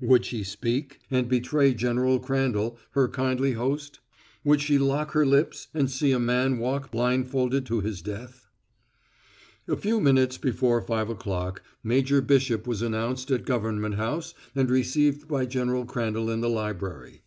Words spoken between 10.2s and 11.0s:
before